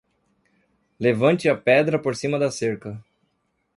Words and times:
Levante 0.99 1.47
a 1.47 1.55
pedra 1.55 1.99
por 2.01 2.15
cima 2.15 2.39
da 2.39 2.49
cerca. 2.49 2.91